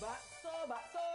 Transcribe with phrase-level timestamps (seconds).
[0.00, 1.08] Bakso, bakso.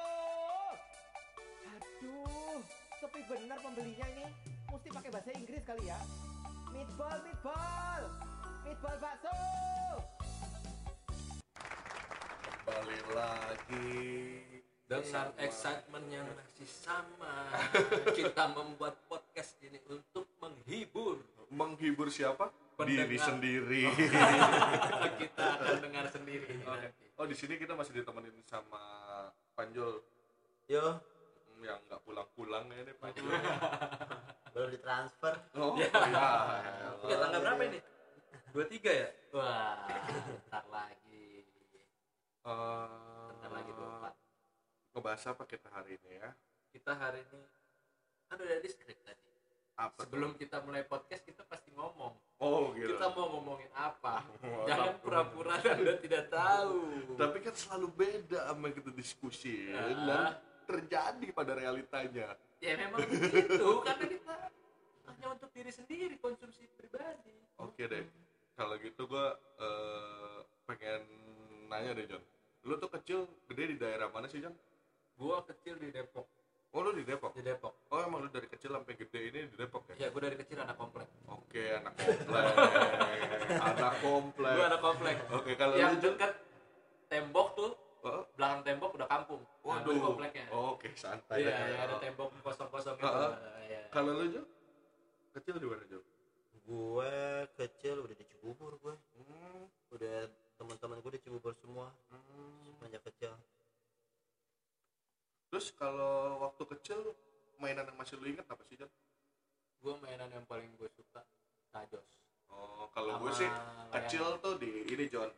[1.74, 2.62] Aduh,
[3.02, 4.30] sepi bener pembelinya ini.
[4.70, 5.98] Mesti pakai bahasa Inggris kali ya.
[6.70, 8.04] Meatball, meatball.
[8.62, 9.34] Meatball bakso.
[12.62, 13.98] Balik lagi
[14.86, 17.58] dengan excitement yang masih sama
[18.22, 22.54] kita membuat podcast ini untuk menghibur menghibur siapa?
[22.76, 23.06] Pendengar.
[23.06, 23.82] Diri sendiri.
[25.22, 27.06] kita akan dengar sendiri nanti.
[27.16, 28.84] Oh di sini kita masih ditemenin sama
[29.54, 30.04] Panjol
[30.66, 31.00] Yo,
[31.48, 33.32] Hmm, yang nggak pulang-pulang ya ini Panjol.
[34.54, 35.36] baru ditransfer.
[35.54, 35.88] Oh Ya.
[35.88, 36.28] iya.
[37.02, 37.80] ya tanggal berapa ini
[38.52, 41.44] dua tiga ya wah bentar lagi
[42.40, 42.88] Eh,
[43.30, 44.14] bentar lagi dua empat
[44.92, 46.32] Ngebahas apa kita hari ini ya?
[46.72, 47.42] kita hari ini
[48.26, 49.35] kan udah di script tadi
[49.76, 49.92] Apa?
[49.94, 50.08] tuh?
[50.08, 52.92] sebelum kita mulai podcast kita pasti ngomong Oh gitu.
[52.92, 56.80] kita mau ngomongin apa Oh, jangan pura-pura anda tidak tahu
[57.14, 59.92] Tapi kan selalu beda sama kita diskusi Ah.
[60.02, 60.32] dan
[60.66, 62.34] terjadi pada realitanya.
[62.58, 64.36] ya memang begitu karena kita
[65.06, 68.04] hanya untuk diri sendiri konsumsi pribadi Oke deh.
[68.54, 71.04] Kalau gitu gua eh, pengen
[71.66, 72.24] nanya deh John.
[72.64, 74.56] Lu tuh kecil gede di daerah mana sih John?
[75.14, 76.28] gua kecil di Depok
[76.76, 77.32] Oh lu di Depok.
[77.32, 79.96] di Depok Oh emang lu dari kecil sampai gede ini di Depok ya?
[79.98, 82.46] ya gua dari kecil anak komplek Oke anak komplek.
[83.72, 84.54] anak komplek.
[84.54, 86.32] gua anak komplek Oke kalau yang lu dekat
[87.08, 87.72] tembok tuh
[88.06, 89.98] Oh, belakang tembok udah kampung nah, waduh.
[89.98, 91.42] kompleknya Oh, Oke santai.
[91.42, 93.34] iya yang ada tembok kosong-kosong gitu ah.
[93.66, 93.82] Iya.
[93.90, 94.46] Kalau lu John?
[95.34, 96.06] Kecil di mana John?
[96.62, 97.14] Gue
[97.58, 98.94] kecil udah di Cibubur gue.
[99.18, 102.78] Hmm, Udah teman-teman gue di Cibubur semua hmm.
[102.78, 103.34] semenjak kecil.
[105.56, 107.00] Terus kalau waktu kecil
[107.64, 108.92] mainan yang masih lu inget apa sih John?
[109.80, 111.24] gua mainan yang paling gue suka
[111.72, 112.04] tajos
[112.52, 113.48] Oh kalau gue sih
[113.88, 115.32] kecil tuh di ini John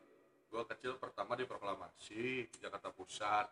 [0.49, 3.45] gue kecil pertama di proklamasi Jakarta Pusat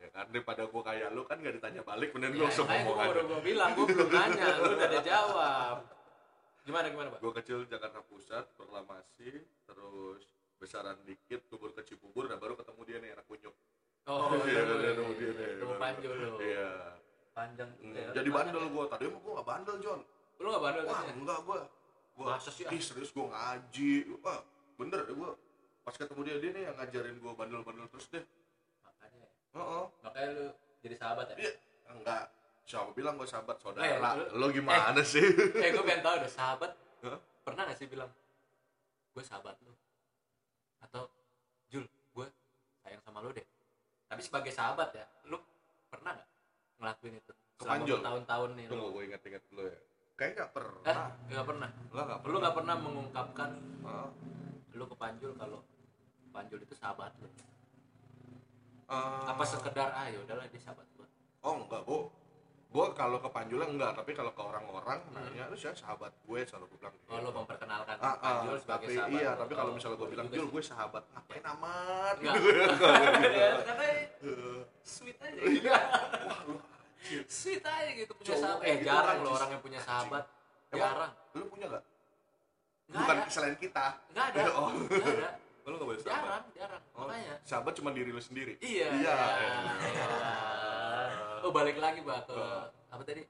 [0.00, 2.96] ya kan daripada gue kayak lu kan gak ditanya balik bener Ya, gue ngomong gua
[2.96, 5.76] aja udah gua bilang, gua belum nanya, lu udah ada jawab.
[6.64, 7.20] Gimana gimana, Pak?
[7.20, 10.24] gue kecil Jakarta Pusat proklamasi terus
[10.56, 13.52] besaran dikit kubur ke Cibubur dan baru ketemu dia nih anak kunyuk
[14.06, 16.38] Oh, Iya, iya, iya, dia panjul lu.
[16.38, 16.70] iya
[17.32, 17.68] Panjang.
[17.76, 18.70] Hmm, jadi bandel ya.
[18.70, 20.00] gue tadi mah gue gak bandel John
[20.36, 21.58] Lu enggak bandel wah enggak gue
[22.16, 22.72] gue Masa sih, ah?
[22.72, 24.40] ih serius gue ngaji wah
[24.74, 25.30] bener deh gue
[25.82, 28.24] pas ketemu dia dia nih yang ngajarin gue bandel-bandel terus deh
[28.80, 29.26] Makanya.
[29.52, 29.84] Heeh.
[30.00, 30.46] Makanya lu
[30.80, 31.36] jadi sahabat ya?
[31.36, 31.52] Iya,
[31.88, 32.24] enggak.
[32.62, 34.10] Siapa bilang gue sahabat Eh, saudara?
[34.16, 35.22] lu- lo gimana sih?
[35.60, 37.18] eh, gua pengen tahu deh, sahabat Hah?
[37.42, 38.10] pernah gak sih bilang
[39.12, 39.74] gue sahabat lu?
[40.80, 41.10] Atau
[41.68, 42.26] Jul, gue
[42.80, 43.44] sayang sama lu deh.
[44.06, 45.38] Tapi sebagai sahabat ya, lu
[45.86, 46.28] pernah gak
[46.76, 47.32] ngelakuin itu?
[47.56, 47.96] Selama Kepanjul?
[47.98, 48.66] bertahun-tahun nih.
[48.68, 49.78] Tunggu gue inget-inget dulu ya.
[50.16, 51.06] Kayaknya nggak Eh, pernah.
[51.30, 51.70] gak pernah.
[51.88, 53.50] Lo nggak Lu gak pernah mengungkapkan
[53.82, 54.08] Heeh.
[54.72, 55.60] lu ke Panjul kalau
[56.30, 57.28] Panjul itu sahabat lu
[58.86, 61.08] Eh, apa sekedar ah ya udahlah dia sahabat gua
[61.42, 62.00] Oh enggak, gue
[62.76, 66.64] gue kalau ke Panjula enggak, tapi kalau ke orang-orang nanya, lu siapa sahabat gue selalu
[66.68, 67.08] gue bilang gitu.
[67.08, 70.02] oh lu memperkenalkan Ah, ah, Panjul sebagai tapi sahabat iya, tapi kalau Oh, misalnya gue
[70.02, 72.14] gua bilang, Jul gue sahabat, ngapain amat?
[72.20, 72.34] Enggak.
[72.36, 72.84] Gitu.
[73.32, 73.86] Ya, karena
[74.84, 75.68] sweet aja gitu.
[75.72, 76.54] Wah, lu
[77.24, 80.24] sweet aja gitu punya Cowok sahabat eh gitu jarang loh orang yang punya sahabat
[80.68, 81.84] jarang lu punya nggak?
[82.86, 83.86] nggak Bukan ada selain kita.
[84.12, 84.68] nggak ada Oh.
[84.70, 85.30] nggak ada
[85.64, 86.12] Lu nggak boleh sahabat.
[86.12, 88.54] jarang jarang Oh, makanya sahabat cuma diri lu sendiri.
[88.60, 89.16] iya Iya.
[91.46, 91.48] Iya.
[91.48, 92.66] oh balik lagi bah ke Oh.
[92.90, 93.22] apa tadi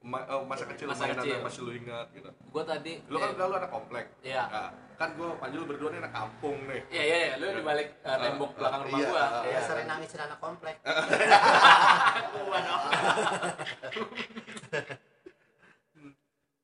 [0.00, 1.28] Ma- oh, masa kecil Masa mainan kecil.
[1.30, 2.24] yang masih lu ingat gitu.
[2.48, 4.06] gua tadi Lu kan eh, bilang lu anak komplek.
[4.22, 4.42] Iya.
[4.48, 6.80] Nah, kan gua Panjul berdua nih anak kampung nih.
[6.88, 7.32] iya iya iya.
[7.36, 9.06] lu di balik eh, tembok belakang rumah Iya.
[9.06, 10.76] gua Ah, iya sering nangisin anak komplek.
[12.32, 12.82] gua dong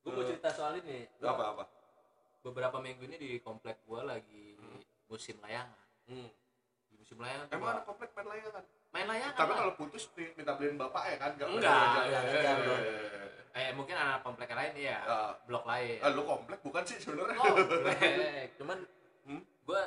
[0.01, 1.65] gua mau cerita soal ini Apa apa?
[2.41, 4.57] beberapa minggu ini di komplek gua lagi
[5.05, 6.31] musim layangan Hmm.
[6.87, 8.65] di musim layangan Emang gua anak komplek main layangan.
[8.97, 11.31] Main layangan Tapi kalau putus minta beliin bapak ya kan?
[11.35, 12.25] Nggak Enggak, pernah iya, jalan.
[12.33, 13.25] iya, Iya,
[13.55, 15.33] eh mungkin anak komplek lain ya Ah.
[15.43, 17.37] blok lain Ah, lu komplek bukan sih sebenarnya?
[17.41, 18.79] komplek cuman
[19.25, 19.43] Hmm?
[19.65, 19.83] gua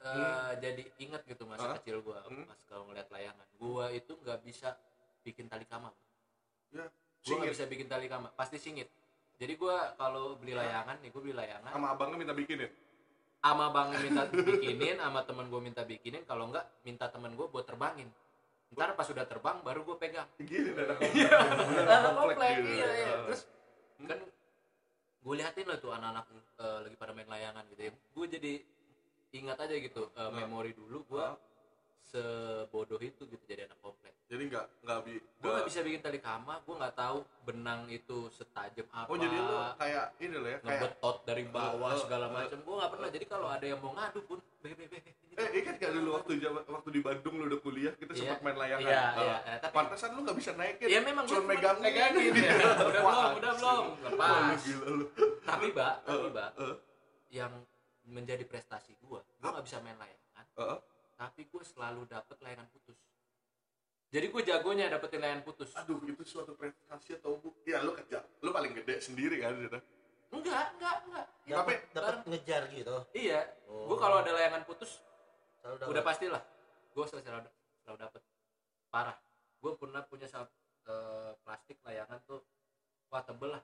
[0.00, 1.74] eh, jadi ingat gitu masa Hah?
[1.76, 2.42] kecil gua Hmm?
[2.44, 4.74] pas kalau ngeliat layangan gua itu nggak bisa
[5.20, 5.90] bikin tali kama
[6.70, 6.86] Ya.
[7.22, 8.90] gua nggak bisa bikin tali kama pasti singit
[9.34, 12.70] jadi gua kalau beli layangan nih gua beli layangan Sama abangnya minta bikinin.
[13.40, 17.62] ama bang minta bikinin sama temen gue minta bikinin kalau enggak minta temen gue buat
[17.64, 18.06] terbangin
[18.72, 21.84] ntar pas sudah terbang baru gue pegang Gini Iya, komplek.
[21.84, 22.72] anak komplek gitu.
[22.72, 23.42] iya iya terus
[24.02, 24.18] kan
[25.22, 26.24] gue liatin lah tuh anak-anak
[26.56, 28.52] eh, lagi pada main layangan gitu ya gue jadi
[29.32, 30.30] ingat aja gitu eh, Ah.
[30.30, 31.36] memori dulu gue Ah.
[32.02, 35.14] sebodoh itu gitu jadi anak komplek Jadi nggak nggak bi.
[35.16, 39.32] gue nggak bisa bikin tali kama gue nggak tahu benang itu setajam apa Oh jadi
[39.34, 43.08] lu kayak ini loh ya kayak ngebetot dari bawah eh, segala macam gue nggak pernah
[43.10, 45.12] jadi kalau ada yang mau ngadu pun bebe bebe
[45.42, 48.20] Eh, ingat gak dulu waktu waktu di Bandung lu udah kuliah kita Iya.
[48.22, 48.86] sempat main layangan.
[48.86, 50.86] Iya, Nah, iya, eh, tapi- Pantesan lu gak bisa naikin.
[50.86, 52.52] Iya memang cuma gua megang megangin ya.
[52.88, 53.84] Udah belum, udah belum.
[54.04, 54.58] Lepas.
[54.62, 55.06] gila lu.
[55.42, 56.50] Tapi, Mbak, tapi, Mbak,
[57.30, 57.52] yang
[58.04, 60.44] menjadi prestasi gua, gua nggak bisa main layangan,
[61.16, 62.98] tapi gua selalu dapet layangan putus.
[64.08, 65.72] Jadi gua jagonya dapetin layangan putus.
[65.74, 67.50] Aduh, itu suatu prestasi atau bu?
[67.64, 69.78] Ya lu kerja, lu paling gede sendiri kan gitu.
[70.30, 71.26] Enggak, enggak, enggak.
[71.44, 73.84] Tapi- dapat ngejar gitu Iya, Oh.
[73.84, 75.00] gua kalau ada layangan putus
[75.88, 76.08] Udah dapat.
[76.14, 76.42] pastilah
[76.92, 78.22] gue selalu selalu, dapet.
[78.92, 79.16] Parah.
[79.62, 80.50] Gue pernah punya sab,
[80.84, 82.44] eh, plastik layangan tuh
[83.08, 83.62] wah tebel lah.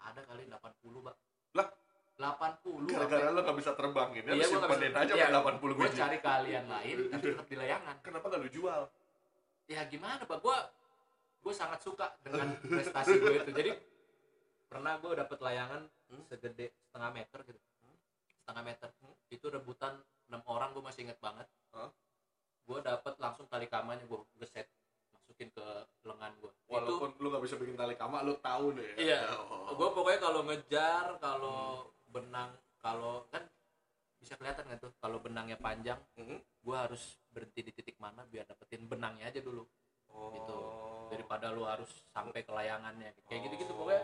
[0.00, 1.16] Ada kali 80 pak
[1.52, 1.68] Lah?
[2.16, 5.98] 80 Gara-gara lu gak bisa terbangin ya, Iya, simpenin aja iya, sampai 80 gue biji.
[6.00, 7.96] cari kalian lain tapi tetap di layangan.
[8.00, 8.82] Kenapa gak lu jual?
[9.70, 10.38] ya gimana pak?
[10.42, 10.56] Gue
[11.40, 13.52] gue sangat suka dengan prestasi gue itu.
[13.54, 13.70] Jadi
[14.68, 15.80] pernah gue dapet layangan
[16.28, 17.60] segede setengah meter gitu.
[18.44, 18.88] Setengah meter.
[19.32, 20.00] Itu rebutan
[20.30, 21.90] enam orang gue masih inget banget Hah?
[22.64, 24.70] gue dapet langsung tali kamarnya gue geset
[25.10, 25.66] masukin ke
[26.02, 28.94] lengan gue itu Walaupun lu gak bisa bikin tali kama, lu tahu deh.
[28.94, 29.26] Iya.
[29.42, 29.74] Oh.
[29.74, 31.60] gue pokoknya kalau ngejar kalau
[32.06, 33.42] benang kalau kan
[34.16, 36.38] bisa kelihatan kan tuh kalau benangnya panjang Mhm.
[36.38, 39.66] gue harus berhenti di titik mana biar dapetin benangnya aja dulu
[40.08, 40.30] Oh.
[40.30, 40.58] gitu
[41.08, 44.02] daripada lu harus sampai ke layangannya kayak gitu gitu pokoknya.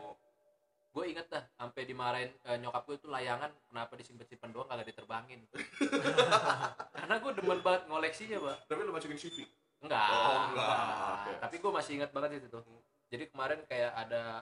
[0.96, 4.88] Gue inget dah sampai dimarahin eh, nyokap gue itu layangan kenapa disimpan simpan doang kagak
[4.88, 5.44] diterbangin
[6.96, 9.44] karena gue demen banget ngoleksinya pak Tapi lu masukin CV?
[9.76, 10.76] enggak, Oh, enggak.
[11.12, 11.32] Oke.
[11.37, 12.64] tapi gue masih ingat banget itu tuh
[13.06, 14.40] jadi kemarin kayak ada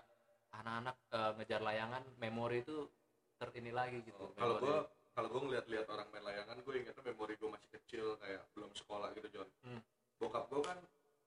[0.55, 2.87] anak-anak eh, ngejar layangan memori itu
[3.35, 7.03] ter ini lagi gitu Oh, Kalau gua kalau gua ngeliat-lihat orang main layangan, gue ingetnya
[7.05, 9.47] memori gue masih kecil kayak belum sekolah gitu John.
[9.63, 9.79] Hmm.
[10.19, 10.79] Bokap gue kan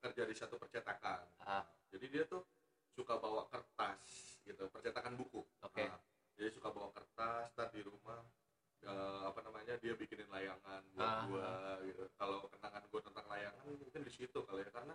[0.03, 1.23] kerja di satu percetakan.
[1.39, 1.63] Ah.
[1.88, 2.44] Jadi dia tuh
[2.91, 5.44] suka bawa kertas gitu, percetakan buku.
[5.61, 5.83] Oke.
[5.83, 5.99] Nah,
[6.33, 8.23] jadi suka bawa kertas, ntar di rumah
[8.79, 11.25] eh, apa namanya dia bikinin layangan buat Ah.
[11.25, 11.49] gua
[11.81, 12.05] gitu.
[12.13, 14.94] Kalau kenangan gue tentang layangan mungkin di situ kali ya karena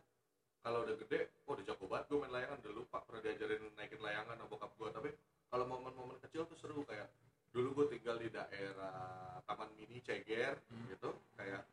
[0.62, 3.98] kalau udah gede, oh udah jago banget gue main layangan udah lupa pernah diajarin naikin
[3.98, 5.10] layangan sama bokap gue tapi
[5.50, 7.10] kalau momen-momen kecil tuh seru kayak
[7.50, 8.94] dulu gue tinggal di daerah
[9.42, 10.86] Taman Mini Ceger Hmm.
[10.86, 11.66] gitu kayak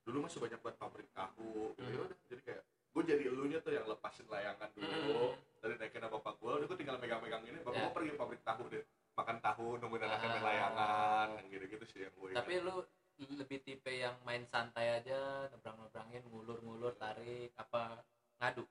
[0.00, 2.06] dulu masih banyak buat pabrik tahu gitu Hmm.
[2.06, 2.62] ya jadi kayak
[2.94, 5.34] gue jadi elunya tuh yang lepasin layangan dulu Hmm.
[5.60, 7.82] Dari naikin sama bapak gue udah gue tinggal megang-megang ini bapak Ya.
[7.82, 8.84] gue pergi pabrik tahu deh.
[9.12, 10.44] Makan tahu nungguin anaknya main Ah.
[10.46, 12.76] layangan yang gitu-gitu sih yang gue tapi lu
[13.20, 18.00] lebih tipe yang main santai aja nebrang-nebrangin ngulur-ngulur tarik apa
[18.38, 18.64] ngadu?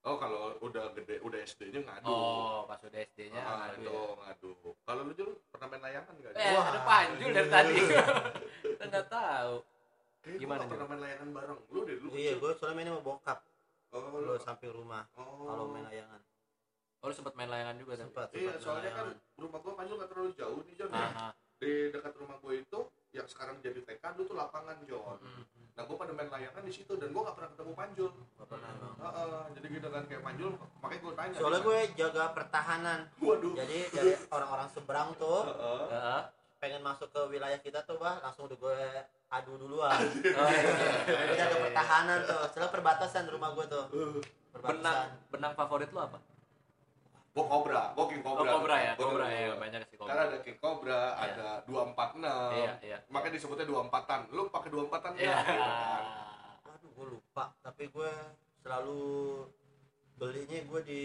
[0.00, 2.04] Oh kalau udah gede udah SD-nya ngadu.
[2.04, 4.02] Oh pas udah SD nya Ah, ngadu itu ya.
[4.18, 4.50] ngadu.
[4.82, 6.32] Kalau lu dulu pernah main layangan nggak?
[6.34, 6.66] Eh Wah.
[6.66, 7.74] ada panjul dari tadi.
[8.66, 9.54] Kita nggak tahu.
[10.20, 11.58] Kayaknya gimana, gua pernah main layangan bareng.
[11.68, 13.38] Lu deh dulu iya gue soalnya mainnya sama bokap
[13.92, 15.44] oh, lu samping rumah oh.
[15.44, 16.20] kalau main layangan
[16.96, 19.06] oh lu sempet main layangan juga sempat iya sempat soalnya kan
[19.36, 21.32] rumah gua Panjul nggak terlalu jauh nih John Ah, ah.
[21.56, 25.44] di dekat rumah gue itu yang sekarang jadi TK dulu tuh lapangan John Hmm.
[25.72, 28.68] nah gue pada main layangan di situ dan gue nggak pernah ketemu Panjul Nggak pernah
[28.70, 28.94] emang.
[29.00, 33.78] Heeh, jadi gitu kan kayak Panjul makanya gue tanya soalnya gue jaga pertahanan waduh jadi
[33.90, 35.84] dari orang-orang seberang tuh Heeh.
[35.90, 36.20] Heeh.
[36.60, 38.78] Pengen masuk ke wilayah kita tuh bah langsung udah gue
[39.32, 39.96] adu duluan.
[39.96, 40.62] Oh, iya.
[41.08, 43.84] gue jaga pertahanan tuh soalnya perbatasan rumah gue tuh.
[43.88, 44.20] Benang
[44.52, 45.08] perbatasan.
[45.32, 46.20] Benang favorit lu apa?
[47.30, 50.26] Gue Cobra gue King oh Cobra kobra ya Gua kobra ya banyak sih Karena kobra
[50.26, 51.30] ada King Cobra, Iya.
[51.30, 52.98] ada 246 iya iya.
[53.06, 55.30] Makanya disebutnya 24-an lu pakai 24-an iya.
[55.30, 55.38] nggak?
[55.46, 56.04] Gitu kan.
[56.74, 57.44] aduh gue lupa.
[57.62, 58.10] Tapi gue
[58.60, 59.00] selalu
[60.18, 61.02] belinya gue di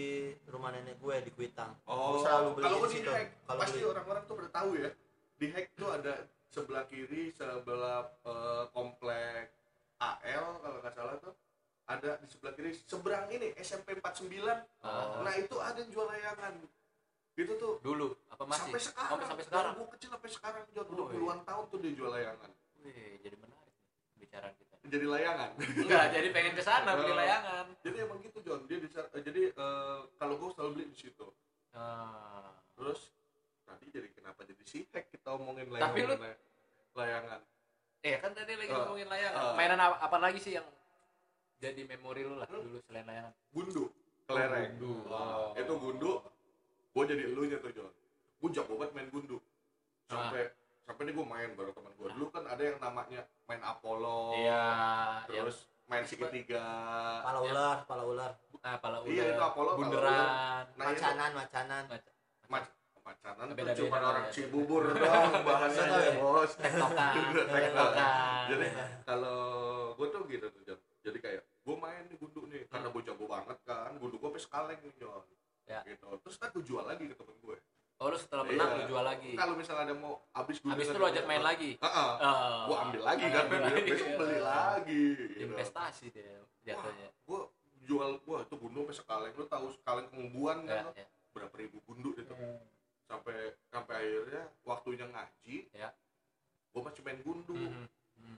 [0.50, 1.72] rumah nenek gue di Kuitang.
[1.86, 3.10] Oh, Gua selalu beli kalau di gue di situ.
[3.46, 4.90] Kalau pasti orang-orang tuh udah tahu ya.
[5.36, 6.14] Di hack tuh ada
[6.48, 9.52] sebelah kiri, sebelah eh, komplek
[9.96, 11.34] AL kalau nggak salah tuh.
[11.86, 14.26] Ada di sebelah kiri seberang ini SMP 49
[14.82, 15.22] Oh.
[15.22, 16.54] nah itu ada yang jual layangan.
[17.36, 18.72] Itu tuh dulu apa masih?
[18.72, 19.12] sampai sekarang.
[19.12, 19.72] Oh, sampai sekarang?
[19.76, 21.12] Gue kecil sampai sekarang udah Oh, iya.
[21.14, 22.50] puluhan tahun tuh dia jual layangan.
[22.82, 23.74] Wih, jadi menarik
[24.16, 24.74] pembicaraan kita.
[24.86, 25.50] Jadi layangan.
[25.58, 27.18] Enggak jadi pengen ke sana beli Oh.
[27.18, 27.66] layangan.
[27.84, 28.60] Jadi emang gitu John.
[28.66, 31.26] Dia bisa eh, jadi eh, kalau gue selalu beli di situ.
[31.70, 32.56] Ah.
[32.72, 33.12] terus
[33.66, 36.40] tadi jadi kenapa jadi si hack kita omongin Tapi layangan lu-
[36.94, 37.40] layangan.
[38.00, 38.78] Eh kan tadi lagi Ah.
[38.80, 39.42] ngomongin layangan.
[39.42, 39.54] Ah.
[39.54, 40.66] mainan apa, apa lagi sih yang
[41.58, 43.32] jadi memori lu lah dulu selain layangan?
[43.50, 43.84] Gundu.
[44.24, 44.74] Kelereng.
[44.76, 44.94] Gundu.
[45.08, 45.50] Oh.
[45.52, 46.12] itu gundu.
[46.88, 47.92] Gue jadi elunya tuh John
[48.36, 49.36] gue jago banget main gundu.
[50.06, 54.38] Sampai sampai nih gue main bareng teman gue dulu kan ada yang namanya main Apollo
[54.38, 54.62] iya
[55.26, 56.62] yang terus main segitiga
[57.20, 58.32] pala ular pala ular.
[58.60, 60.64] Ah pala ular Iya, itu Apollo, pala bunderan.
[60.72, 61.84] Nah macanan macanan.
[62.46, 62.75] Mac-
[63.06, 64.26] macanan tuh Beda-beda cuma orang.
[64.28, 66.12] Cibubur dong bahasanya tahu ya?
[66.18, 67.12] bos tektokan
[68.46, 68.66] jadi
[69.04, 69.38] kalau
[69.94, 73.24] gue tuh gitu tuh John jadi kayak gue main nih gundu nih karena gue jago
[73.24, 75.22] banget kan gundu gue sampai sekaleng nih John
[75.66, 75.82] Ya.
[75.82, 77.58] gitu terus kan gue jual lagi ke temen gue
[77.96, 78.76] oh lu setelah menang Iya.
[78.76, 79.30] lu jual lagi.
[79.34, 81.70] kalau misalnya ada mau habis gue Habis itu lu ajak main lagi.
[81.74, 82.10] Heeh.
[82.20, 82.62] Oh.
[82.66, 85.02] Gua ambil lagi kan, Ambil besok beli lagi.
[85.16, 85.42] gitu.
[85.42, 87.08] Investasi dia jatuhnya.
[87.24, 87.48] Gua
[87.82, 90.92] jual gua itu gundu sampai sekaleng lu tahu sekaleng kemumbuan Ya, kan lu?
[90.94, 91.06] ya.
[91.32, 92.34] berapa ribu gundu itu
[93.06, 93.36] sampai
[93.66, 95.90] sampai akhirnya waktunya ngaji Ya.
[96.70, 97.86] gua masih main gundu Mhm.
[98.16, 98.36] Mhm.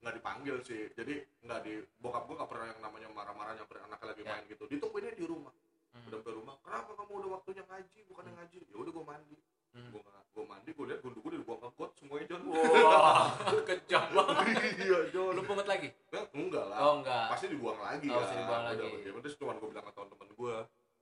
[0.00, 4.06] nggak dipanggil sih jadi nggak di bokap gua nggak pernah yang namanya marah-marah nyamperin anaknya
[4.08, 4.30] lagi Ya.
[4.30, 5.52] main gitu ditungguinnya di rumah
[5.92, 6.06] Mhm.
[6.06, 9.36] udah sampai rumah kenapa kamu udah waktunya ngaji bukannya ngaji ya udah gua mandi
[9.72, 9.90] Hmm.
[9.90, 13.26] nggak- gua mandi gua lihat gundu udah dibuang ke got semuanya John Wah,
[13.68, 14.46] kejam banget.
[14.78, 15.90] iya John Lu pungut lagi?
[15.90, 17.26] Eh, enggak lah Oh enggak.
[17.28, 18.86] pasti dibuang lagi Oh, kan pasti dibuang udah lagi.
[18.96, 20.56] begitu terus cuma gue bilang ke teman-teman gue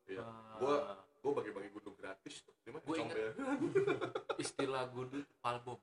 [0.08, 0.74] iya Ah, gua
[1.18, 2.98] gue bagi-bagi gundu gratis tuh ingat.
[2.98, 3.30] comber
[4.42, 5.78] istilah gundu palbom.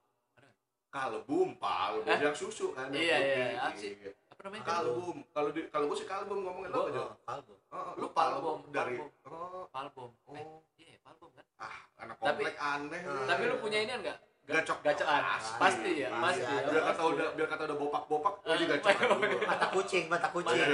[0.89, 2.19] kalbum palbum Hah?
[2.19, 3.95] yang susu kan Iya, iya, apa sih?
[4.27, 4.63] Apa namanya?
[4.65, 6.99] kalbum kalau di kalau gue sih kalbum ngomongin apa Jo?
[6.99, 7.53] Oh, kalbu.
[7.69, 9.29] Oh, Lu lu palbum palbum, dari palbum.
[9.29, 10.09] oh, Palbom.
[10.31, 11.45] Eh, oh iya palbom kan.
[11.59, 13.01] ah anak Tapi- komplek aneh.
[13.05, 14.17] Tapi lu punya ini enggak?
[14.41, 15.21] gacok Gacaan.
[15.61, 16.41] Pasti ya, Pasti pasti.
[16.41, 17.13] ya, biar kata pasti.
[17.13, 19.45] udah biar kata udah bopak-bopak Ah, gue juga gacok iya.
[19.45, 20.57] Mata kucing, mata kucing.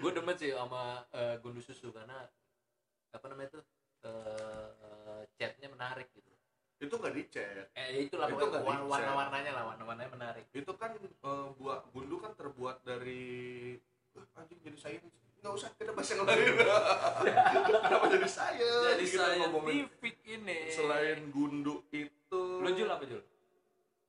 [0.00, 2.24] gue demen sih sama eh, gundu susu karena
[3.10, 3.62] apa namanya tuh
[4.02, 4.68] eh,
[5.34, 6.28] catnya menarik gitu.
[6.80, 8.90] Itu nggak dicet eh itulah Itu pokoknya nggak warna dicet.
[8.90, 10.44] warna warnanya lah warna warnanya menarik.
[10.50, 13.76] Itu kan eh, buat gundu kan terbuat dari
[14.10, 15.06] Eh, anjing jadi sains
[15.38, 16.50] nggak usah kita bahas yang lain.
[17.78, 19.86] Kenapa jadi sains jadi Kita ngomongin?
[19.86, 20.58] scientific ini.
[20.68, 22.42] Selain gundu itu.
[22.58, 23.22] Lu jul apa jul?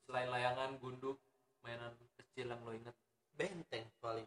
[0.04, 1.16] Selain layangan gundu
[1.62, 2.96] mainan kecil yang lo inget
[3.32, 4.26] Benteng paling.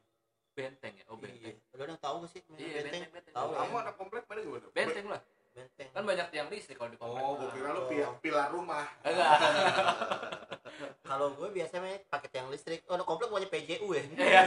[0.55, 1.05] benteng ya?
[1.09, 1.27] Oh Iya.
[1.27, 1.57] benteng.
[1.69, 2.93] Lu ada yang tahu gak sih main iya benteng?
[2.95, 3.35] benteng benteng.
[3.35, 3.57] Tahu ya?
[3.59, 4.67] kamu anak komplek mana gimana?
[4.71, 5.21] Benteng lah
[5.55, 5.89] Benteng.
[5.89, 9.31] kan banyak tiang listrik kalau di komplek oh gue kira lu pilar, pilar rumah enggak
[11.05, 12.83] Kalau gue biasanya pakai tiang listrik.
[12.89, 14.03] Oh, ada komplek punya PJU ya.
[14.19, 14.43] iya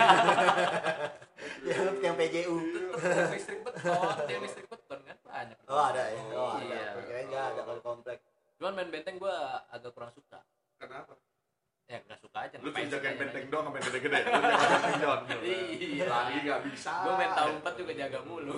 [1.69, 2.55] Yang tiang PJU.
[2.97, 6.21] tiang listrik beton tiang listrik beton kan banyak Oh, ada ya.
[6.33, 6.65] Oh, ada.
[6.67, 6.87] Iya.
[6.99, 8.19] Kirain enggak ada kalau komplek.
[8.57, 9.35] cuman main benteng gue
[9.69, 10.41] agak kurang suka
[10.75, 11.13] kenapa
[11.87, 15.21] ya nggak suka aja lu cuma jagain benteng doang yang gede-gede lu jangan benteng John
[15.77, 16.05] Iya.
[16.09, 18.53] lagi nggak bisa gue main tahun 4 juga jaga mulu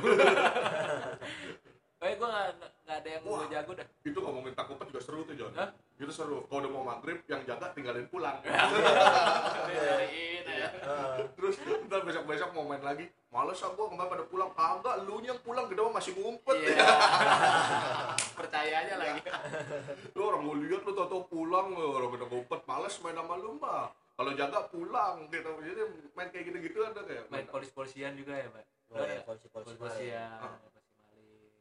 [2.00, 2.48] Kayak gue gak,
[2.88, 3.88] nggak ada yang gue jago dah.
[4.02, 5.68] itu ngomongin takupet juga seru tuh John Hah?
[6.00, 6.48] itu seru.
[6.48, 8.40] Kalau udah mau maghrib yang jaga tinggalin pulang.
[8.40, 10.08] Dari
[10.40, 13.04] ini ya Eh, terus ntar besok besok mau main lagi.
[13.30, 14.50] Males ah gua kemarin pada pulang.
[14.56, 16.56] Kagak lu yang pulang gede mah masih ngumpet.
[16.56, 16.88] Iya.
[18.40, 19.20] Percaya aja lagi.
[20.16, 23.60] Lu orang mau lihat lu tau pulang lu orang pada ngumpet males main sama lu
[23.60, 25.28] mah kalau jaga pulang.
[25.28, 25.52] Gitu.
[25.52, 25.82] Jadi
[26.16, 28.66] main kayak gitu gitu ada kayak Main polis-polisian juga ya Mbak?
[28.90, 29.76] Oh, ya, polisi-polisi.
[29.76, 30.79] Polisi-polisian Ah.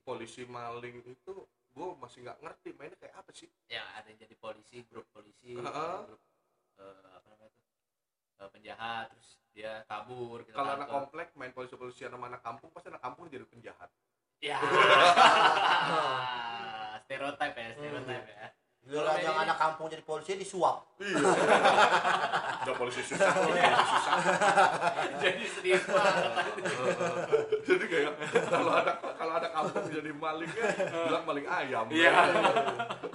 [0.09, 1.35] Polisi maling itu
[1.69, 5.53] gua masih nggak ngerti mainnya kayak apa sih Ya ada yang jadi polisi, grup polisi
[5.53, 5.97] Heeh.
[6.09, 6.21] Grup
[6.81, 7.61] eh, apa namanya
[8.41, 10.97] eh, penjahat terus dia kabur kita kalau anak tangkap.
[10.97, 13.91] komplek main polisi polisian sama anak kampung pasti anak kampung jadi penjahat
[14.39, 14.55] ya
[17.05, 18.47] stereotip ya stereotip ya
[18.79, 20.97] Giliran yang anak kampung jadi polisi disuap.
[20.97, 21.21] iya
[22.89, 23.33] polisi susah.
[23.85, 24.17] Susah.
[25.23, 26.33] jadi serius banget
[27.69, 28.13] jadi kayak
[28.49, 31.87] kalau ada kalau ada kampung jadi malingnya bilang maling ayam.
[31.93, 32.13] Iya.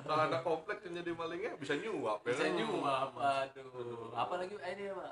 [0.05, 2.37] kalau ada komplek yang jadi malingnya bisa nyuap ya.
[2.37, 4.13] Bisa nyuap aduh.
[4.13, 5.05] Apa lagi eh, ini apa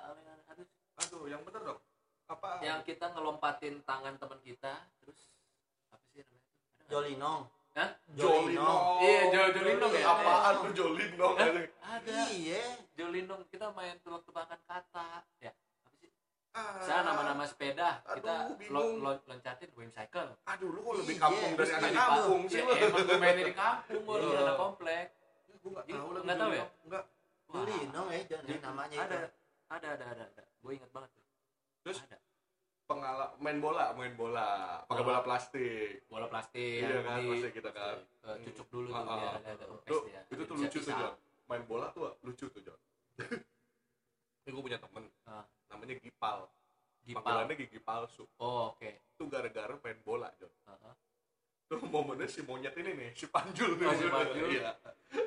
[0.53, 0.68] aduh
[1.01, 1.80] aduh yang bener dong.
[2.30, 2.63] Apa?
[2.63, 5.20] Yang kita ngelompatin tangan teman kita terus
[5.89, 6.53] apa sih namanya?
[6.88, 7.41] Jolinong.
[7.72, 7.90] Hah?
[8.12, 10.04] Jolinong Iya, Jo- Jolinong ya?
[10.06, 11.36] apaan tuh Jolinong
[11.82, 12.20] ada.
[12.28, 12.63] Iya.
[12.94, 15.24] Jolinong kita main tebak-tebakan kata.
[15.40, 16.12] Ya apa sih?
[16.51, 18.04] Ah, saya nama-nama sepeda.
[18.04, 18.34] Aduh, kita
[18.68, 22.60] lo, lo, loncatin whimsicle aduh lu kok lebih Iya, kampung dari terus anak kampung sih
[22.60, 22.74] ya, lu.
[22.78, 24.40] emang gue mainnya di kampung gue Iya.
[24.42, 25.06] anak komplek.
[25.58, 26.66] Gue nggak tahu nggak tahu ya?
[26.86, 27.04] Nggak.
[27.48, 29.30] Jolinong ya, Jon, Jadi, namanya ada itu.
[29.70, 30.44] ada ada ada, ada.
[30.58, 31.24] gue ingat banget tuh
[31.82, 31.98] Terus?
[32.01, 32.18] ada
[32.86, 34.48] pengalaman main bola main bola
[34.88, 35.08] pakai Bola.
[35.10, 37.96] bola plastik bola plastik Iya kan, plastik kita kan.
[38.00, 39.17] eh, cucuk dulu tuh Ah, ah.
[39.17, 40.88] biar ada ada kempes Tuh, itu tuh lucu tuh.
[40.89, 41.13] John
[41.46, 42.79] main bola tuh lucu tuh John
[44.41, 45.43] ini gue punya temen Ah.
[45.67, 46.48] namanya Gipal
[47.01, 50.93] gipal panggilannya gigi palsu oh oke itu gara-gara main bola John Heeh.
[51.67, 54.48] tuh momennya si monyet ini nih si Panjul nih Oh, si Panjul.
[54.50, 54.72] iya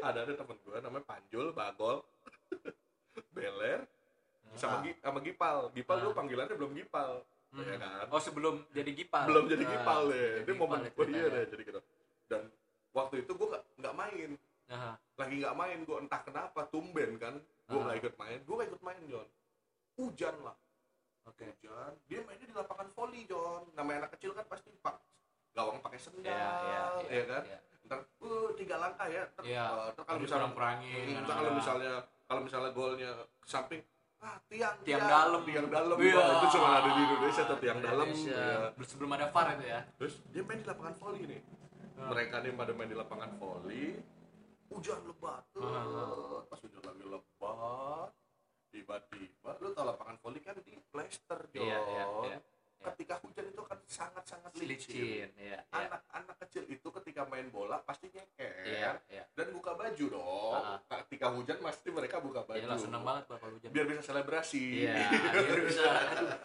[0.01, 2.01] ada ada temen gue namanya Panjul Bagol
[3.37, 3.85] Beler
[4.55, 6.01] sama sama Gipal Gipal Ah.
[6.01, 7.63] dulu panggilannya belum Gipal Hmm.
[7.65, 8.07] ya kan?
[8.11, 9.25] Oh sebelum jadi gipal.
[9.25, 10.33] Belum jadi Ah, Gipal deh.
[10.37, 11.81] jadi ini momen ya oh iya deh jadi gitu.
[12.27, 12.43] Dan
[12.91, 14.31] waktu itu gue nggak main.
[14.67, 14.97] Aha.
[15.15, 17.39] lagi nggak main gue entah kenapa tumben kan.
[17.65, 18.39] Gue nggak ikut main.
[18.43, 19.29] Gue nggak ikut main John.
[19.95, 20.57] Hujan lah.
[21.25, 21.47] Oke.
[21.47, 21.93] Hujan.
[22.05, 23.71] Dia mainnya di lapangan volley John.
[23.73, 24.99] Namanya anak kecil kan pasti pak
[25.55, 26.51] gawang pakai sendal Iya,
[27.07, 27.43] iya, ya kan?
[27.47, 27.59] iya.
[27.85, 29.23] ntar uh, tiga langkah ya.
[29.31, 29.65] Ntar, Iya.
[29.65, 31.93] uh, ntar kalau misalnya kurang-kurangin Hmm, ntar kalau misalnya
[32.25, 33.81] kalau misalnya golnya ke samping
[34.25, 35.41] ah tiang Tiang dalam.
[35.45, 36.15] tiang dalam Iya.
[36.15, 38.33] Wah, itu cuma ada di Indonesia tuh tiang dalam Indonesia.
[38.35, 38.57] ya.
[38.73, 41.41] Belum- sebelum ada VAR itu ya terus dia main di lapangan volley nih
[41.95, 43.87] mereka nih pada main di lapangan volley
[44.67, 46.41] hujan lebat Ah.
[46.43, 48.11] pas hujan lagi lebat
[48.71, 52.39] tiba-tiba lu tau lapangan volley kan di plester Jon Iya, iya, iya.
[52.93, 55.29] Ketika hujan itu kan sangat-sangat licin licin.
[55.41, 58.65] ya ya anak-anak kecil itu ketika main bola pasti nyeker.
[58.65, 59.25] Iya iya.
[59.33, 60.53] Dan buka baju dong.
[60.55, 60.79] Ah.
[61.05, 62.61] ketika hujan pasti mereka buka baju.
[62.61, 63.71] Iyalah seneng banget Pak, kalau hujan.
[63.73, 64.65] Biar bisa selebrasi.
[64.85, 65.89] Iya biar bisa.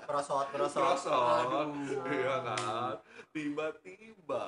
[0.08, 0.48] Serosot.
[0.56, 2.04] Aduh.
[2.10, 2.96] iya kan?
[3.30, 4.46] Tiba-tiba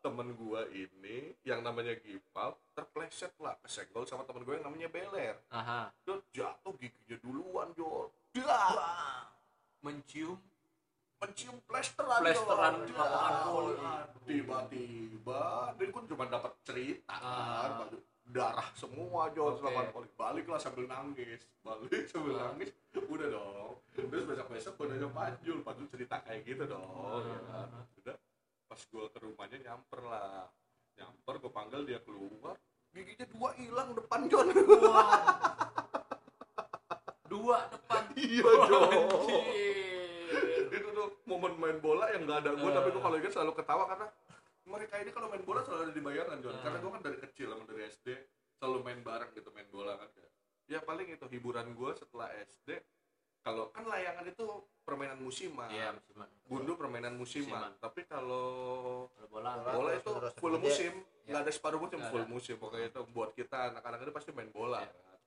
[0.00, 5.36] temen gua ini yang namanya Gipal terpleset lah kesenggol sama temen gue yang namanya Beler.
[5.48, 5.88] Aha.
[6.04, 9.24] Dia jatuh giginya duluan Jol Dah!
[9.80, 10.36] mencium
[11.16, 12.74] mencium plesteran Plesteran
[13.46, 13.76] volley.
[14.26, 15.42] tiba-tiba
[15.72, 17.76] dia kan cuma dapat cerita kan Ah.
[17.80, 19.40] baju darah semua Oke.
[19.62, 21.40] lapangan volley balik lah sambil nangis.
[21.60, 22.50] Balik sambil Ah.
[22.50, 23.72] nangis udah dong.
[23.92, 27.22] Terus besok besok gue nanya Panjul Panjul cerita kayak gitu dong.
[27.22, 27.68] Ya kan.
[27.72, 27.84] Ah.
[27.96, 28.16] udah
[28.66, 30.52] pas gue ke rumahnya nyamper lah.
[30.96, 32.56] Nyamper gue panggil dia keluar.
[32.90, 34.48] Giginya dua hilang depan Jon.
[37.26, 38.02] Dua depan.
[38.16, 38.88] Iya tuh
[41.24, 42.74] momen main bola yang nggak ada gue Eh.
[42.74, 44.06] tapi gue kalau ingat selalu ketawa karena
[44.64, 46.60] mereka ini kalau main bola selalu ada di bayangan Jon Eh.
[46.60, 48.08] karena gue kan dari kecil emang dari SD
[48.54, 50.08] selalu main bareng gitu main bola kan
[50.66, 52.82] ya paling itu hiburan gue setelah SD
[53.40, 54.46] kalau kan layangan itu
[54.82, 57.72] permainan musiman iya musiman gundu permainan musiman, Musiman.
[57.78, 58.46] tapi kalau
[59.28, 59.72] bola Bola.
[59.72, 60.64] bola terus itu menerus full terus.
[60.64, 61.28] musim Ya.
[61.28, 62.30] nggak ada separuh musim Nggak full ada.
[62.30, 64.90] musim pokoknya itu buat kita anak-anak itu pasti main bola Ya.
[64.90, 65.18] kan.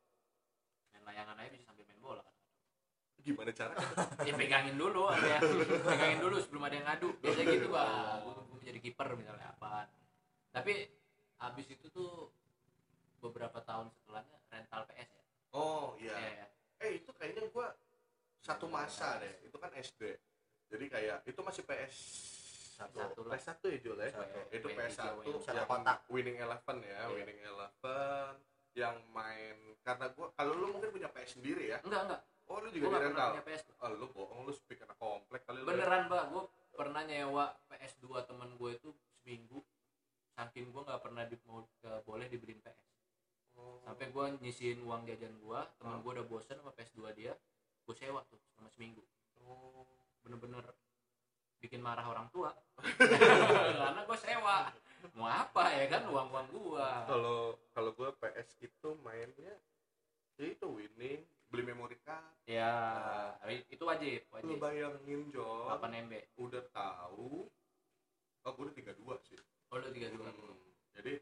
[0.90, 2.36] main layangan aja bisa sambil main bola kan
[3.24, 3.74] gimana cara
[4.28, 5.42] ya pegangin dulu ada yang
[5.84, 7.10] pegangin dulu sebelum ada yang ngadu.
[7.20, 8.20] Biasanya gitu bang.
[8.26, 9.88] Gue jadi kiper misalnya apa.
[10.50, 10.74] Tapi
[11.40, 12.32] habis itu tuh
[13.20, 15.24] beberapa tahun setelahnya rental PS ya.
[15.56, 16.16] Oh iya.
[16.16, 16.48] Iya, ya.
[16.88, 17.76] eh itu kayaknya gua
[18.40, 19.44] satu masa deh.
[19.44, 20.16] Itu kan SD
[20.70, 21.96] jadi kayak itu masih PS
[22.80, 23.28] Satu.
[23.28, 24.08] PS satu ya Jul ya?
[24.08, 24.40] Satu.
[24.56, 25.20] itu PS satu
[25.52, 25.98] yang kotak.
[26.08, 27.06] Winning Eleven ya Iya.
[27.12, 28.32] Winning Eleven.
[28.78, 31.84] Yang main karena gua kalau lu mungkin punya PS sendiri ya.
[31.84, 34.82] Enggak enggak oh lu juga di gak rental punya PS oh lu bohong lu speak
[34.82, 35.70] anak komplek kali lu ya.
[35.78, 39.60] beneran mbak gue pernah nyewa PS2 temen gue itu seminggu.
[40.32, 42.88] Saking gue nggak pernah di, mau gak boleh dibeliin PS.
[43.60, 43.84] Oh.
[43.84, 46.04] sampai gue nyisihin uang jajan gue temen Hmm.
[46.08, 47.36] gue udah bosen sama PS2 dia
[47.84, 49.04] gue sewa tuh selama seminggu.
[49.44, 49.84] Oh.
[50.24, 50.64] bener-bener
[51.60, 52.56] bikin marah orang tua.
[53.84, 54.72] Karena gue sewa.
[55.16, 59.56] Mau apa ya kan uang uang gue kalau kalau gue PS itu mainnya
[60.40, 62.24] ya itu winning beli memory card.
[62.46, 62.74] Ya
[63.70, 64.58] itu wajib lu wajib.
[64.62, 67.50] bayangin John 8 MB udah tahu.
[68.46, 69.38] Oh gue udah 32 sih.
[69.70, 70.30] Oh lu tiga dua.
[70.30, 70.58] Hmm.
[70.98, 71.22] jadi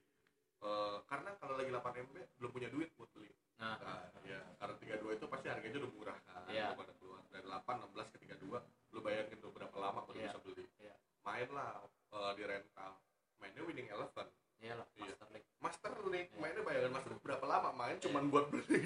[0.64, 3.32] eh, karena kalau lagi 8 MB belum punya duit buat beli.
[3.58, 3.76] Nah.
[3.82, 6.46] Nah, ya karena 32 itu pasti harganya udah murah kan.
[6.48, 8.62] Belum pada keluar dari 8 16 ke 32
[8.96, 10.32] lu bayangin tuh berapa lama baru Iya.
[10.32, 10.64] bisa beli.
[10.80, 10.96] Iya.
[11.28, 12.92] main lah eh, di rental.
[13.38, 14.28] Mainnya winning eleven.
[14.58, 15.12] Iyalah Iya.
[15.14, 15.50] Master League.
[15.60, 18.84] Master League mainnya bayangin Master League berapa lama main cuman buat beli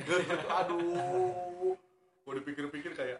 [0.47, 1.76] aduh.
[2.21, 3.19] Gua dipikir-pikir kayak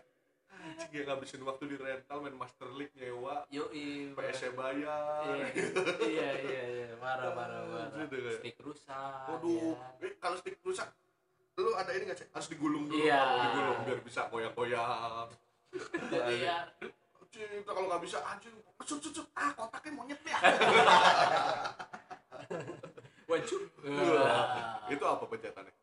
[0.52, 3.42] anjing ya ngabisin waktu di rental main Master League nyewa.
[3.50, 5.26] Yoi PS bayar.
[5.98, 10.06] Iya iya iya marah marah marah Gitu stick rusak Waduh, ya.
[10.06, 10.86] eh, kalau stick rusak,
[11.58, 12.28] lu ada ini nggak sih?
[12.30, 13.18] Harus digulung dulu, Iya.
[13.18, 15.28] kalau digulung biar bisa goyang-goyang.
[16.30, 16.58] iya.
[17.64, 20.38] Kalau nggak bisa anjing, cut cut cut, ah kotaknya monyet ya.
[23.32, 23.62] wajib
[24.88, 25.74] Itu apa pencetannya?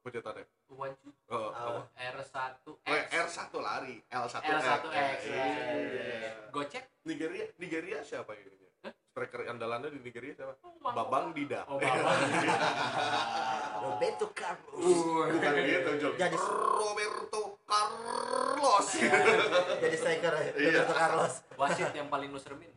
[0.00, 0.44] Pencetannya?
[0.70, 1.80] wajib Oh, apa?
[1.94, 2.36] R1
[2.84, 5.44] Eh, X R1 lari, L1 L1X Iya.
[5.72, 6.30] iya.
[6.48, 8.52] gocek Nigeria, Nigeria siapa ini?
[8.84, 10.52] Striker andalannya di Nigeria siapa?
[10.76, 10.92] Bang.
[10.92, 11.62] Babang Dida.
[11.64, 12.18] oh babang
[13.84, 14.98] Roberto Carlos.
[15.30, 16.12] Bukan gitu, Jol.
[16.16, 16.40] Jadi-
[16.74, 18.86] Roberto Carlos.
[19.82, 20.82] Jadi striker ya, Iya.
[20.82, 21.34] Roberto Carlos.
[21.54, 22.72] wasit yang paling lu seremin?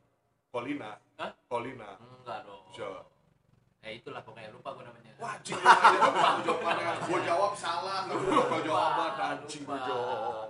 [0.48, 0.96] Colina.
[1.18, 3.02] enggak dong Siapa?
[4.18, 6.94] Eh itulah pokoknya lupa gue namanya Wajib jawabannya jawabannya.
[7.06, 8.00] Gue jawab salah.
[8.06, 10.46] Gue jawaban Lupa, anjing gue jawab.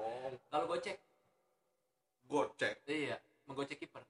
[0.48, 0.98] kalau gocek
[2.26, 2.76] Gocek.
[2.86, 4.04] iya menggocek kiper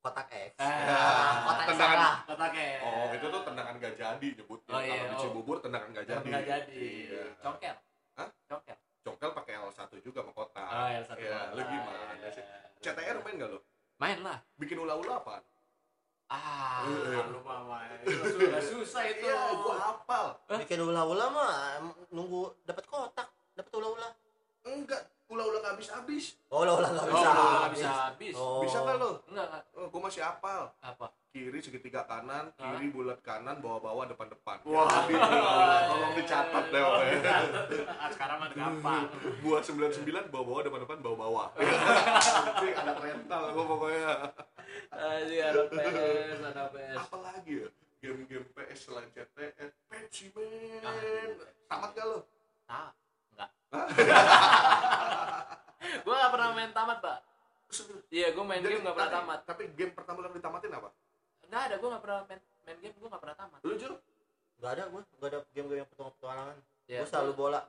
[0.00, 0.52] Kotak X.
[0.60, 1.96] Ah, kotak tendangan.
[1.96, 2.16] salah.
[2.26, 4.68] kotaknya Oh, itu tuh tendangan gak jadi nyebutnya.
[4.70, 5.20] Oh, iya, Kalau di oh.
[5.22, 6.28] Cibubur tendangan gak jadi.
[6.28, 7.24] nggak jadi Iya.
[7.40, 7.76] congkel
[8.14, 8.28] Hah?
[8.46, 10.64] congkel Congkel pakai L1 juga sama kotak.
[10.66, 12.28] oh ya satu Iya, lu Ah, gimana iya.
[12.30, 12.44] sih?
[12.80, 13.58] CTR main gak lo?
[13.96, 15.40] main lah Bikin ula-ula apaan?
[16.34, 17.30] Ah Iya.
[17.30, 20.26] lu mah main susah susah itu Iya, gua hafal.
[20.50, 24.10] Bikin ula-ula mah em, nunggu dapat kotak, dapat ula-ula.
[24.64, 26.36] Enggak, ulang-ulang habis-habis.
[26.52, 27.32] Oh, ulang-ulang oh, habis-habis.
[27.32, 28.34] Oh, habis-habis.
[28.36, 28.60] Oh.
[28.60, 29.10] Bisa nggak lo?
[29.32, 29.48] Enggak.
[29.74, 30.68] Oh, gua masih apal?
[30.84, 31.06] Apa?
[31.34, 34.62] Kiri segitiga kanan, kiri bulat kanan, bawah-bawah depan-depan.
[34.70, 36.78] Wah, ya, tolong dicatat deh.
[36.78, 37.38] Ya.
[37.90, 39.10] Ah, sekarang mah gampang.
[39.42, 41.46] sembilan sembilan bawah-bawah depan-depan bawah-bawah.
[41.58, 44.12] Nanti ada rental gua pokoknya.
[44.94, 46.96] Aduh, ada PS, ada PS.
[47.02, 47.68] Apa lagi ya?
[47.98, 51.34] Game-game PS selain CTR, Pepsi Man.
[51.66, 52.18] Tamat gak lo?
[52.68, 53.03] Tamat
[56.00, 57.18] gue gak pernah main tamat pak.
[58.08, 59.40] Iya gue main Jadi, game gak pernah tapi- tamat.
[59.44, 60.88] tapi game pertama yang ditamatin apa?
[61.44, 63.58] Nggak ada gue gak pernah main, main game gue gak pernah tamat.
[63.60, 63.94] Lu Jul
[64.54, 66.56] Gak ada gue, gak ada game-game yang petualangan.
[66.86, 67.60] ya, gue selalu bola.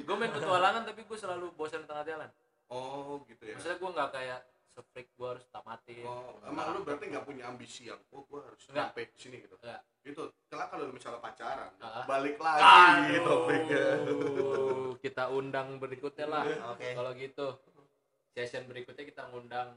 [0.00, 2.30] gue main petualangan tapi gue selalu bosan di tengah jalan.
[2.68, 3.54] Oh gitu ya.
[3.54, 4.40] Maksudnya gue nggak kayak
[4.74, 8.58] se-freak gue harus tamatin Oh, emang lu berarti nggak punya ambisi yang, oh gue harus
[8.66, 8.90] Nggak.
[8.90, 9.54] sampai sini gitu.
[9.56, 9.80] Nggak.
[10.04, 12.02] Itu, kelak kalau lu misalnya pacaran, Ah.
[12.04, 13.84] balik lagi Aduh, topiknya.
[15.04, 16.92] kita undang berikutnya lah Oke.
[16.92, 17.46] kalau gitu
[18.30, 19.76] session berikutnya kita ngundang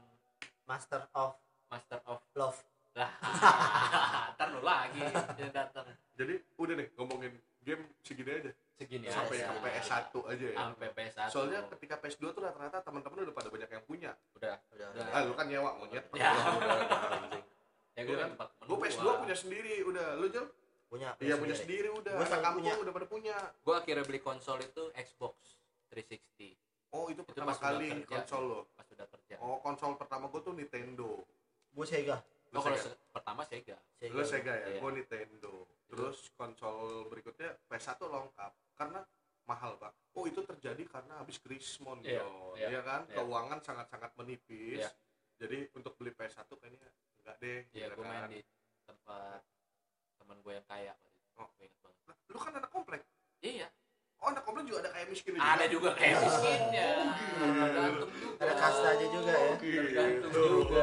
[0.64, 2.58] Master of Master of Love.
[2.90, 3.12] lah
[4.34, 4.98] ntar lu lagi
[5.54, 7.30] datang Jadi udah nih ngomongin
[7.62, 10.56] game segini aja, segini sampai aja sampai S1 aja ya.
[10.56, 14.10] sampai PS1 Soalnya ketika PS2 tuh rata-rata teman-teman udah pada banyak yang punya.
[14.32, 14.86] udah Udah.
[14.88, 15.04] Udah.
[15.10, 16.06] Ah, lu kan nyewa monyet.
[16.14, 16.30] Ya.
[17.92, 19.14] Ya Gua gue kan, tempat temen gue PS2 gua.
[19.18, 20.06] punya sendiri, udah.
[20.14, 20.46] Lu Jul?
[20.88, 21.08] Punya.
[21.18, 22.12] Iya punya sendiri udah.
[22.12, 22.74] Gua Anak selalu kampung punya.
[22.78, 23.36] udah pada punya.
[23.60, 25.34] gue akhirnya beli konsol itu Xbox
[25.90, 26.54] 360
[26.88, 28.08] Oh itu pertama kali kerja.
[28.08, 28.60] konsol lo.
[28.72, 31.20] pas udah kerja Oh konsol pertama gue tuh Nintendo.
[31.68, 32.16] Gue Sega.
[32.48, 32.86] oh kalau Sega?
[32.86, 34.80] se- pertama Sega Lu Sega ya, Iya.
[34.80, 35.52] gue Nintendo.
[35.98, 36.78] Terus konsol
[37.10, 39.00] berikutnya PS1 lengkap karena
[39.44, 39.90] mahal pak.
[40.14, 42.54] Oh itu terjadi karena habis Krismon Iya, Bro.
[42.54, 43.16] iya, Iya kan, iya.
[43.18, 44.86] keuangan sangat-sangat menipis.
[44.86, 44.90] Iya.
[45.38, 46.86] Jadi untuk beli PS1 kayaknya
[47.18, 47.60] enggak deh.
[47.74, 48.30] Iya, gitu gue main kan.
[48.30, 48.40] di
[48.86, 49.40] tempat
[50.14, 51.34] teman gue yang kaya waktu itu.
[51.34, 51.48] Oh.
[51.50, 51.98] Gue inget banget.
[52.06, 53.02] Nah, lu kan anak komplek.
[53.38, 53.68] Iya,
[54.18, 56.90] Oh anak komplek juga ada kayak miskin ada juga kayak miskinnya.
[56.98, 57.38] Oh, gitu.
[57.54, 58.42] Tergantung juga.
[58.42, 59.52] Ada kastanya juga ya.
[59.56, 59.78] Gitu.
[59.78, 60.82] Tergantung juga.